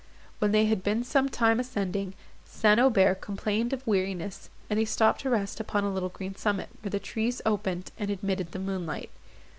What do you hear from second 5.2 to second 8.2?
to rest upon a little green summit, where the trees opened, and